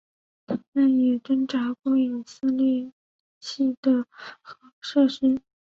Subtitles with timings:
[0.47, 2.91] 它们也侦察过以色列
[3.83, 4.07] 的
[4.41, 5.39] 核设施。